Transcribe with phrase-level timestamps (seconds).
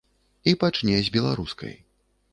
[0.51, 1.75] І пачне з беларускай.